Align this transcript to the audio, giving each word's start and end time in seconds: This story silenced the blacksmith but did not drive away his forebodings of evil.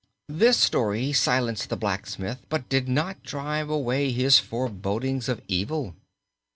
This 0.29 0.57
story 0.57 1.13
silenced 1.13 1.69
the 1.69 1.77
blacksmith 1.77 2.39
but 2.49 2.67
did 2.69 2.87
not 2.89 3.21
drive 3.21 3.69
away 3.69 4.11
his 4.11 4.39
forebodings 4.39 5.29
of 5.29 5.43
evil. 5.47 5.95